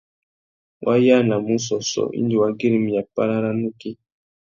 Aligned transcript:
Wá 0.85 0.93
yānamú 1.05 1.53
ussôssô 1.59 2.03
indi 2.19 2.35
wa 2.41 2.49
güirimiya 2.57 3.01
párá 3.15 3.35
râ 3.43 3.51
nukí. 3.61 3.89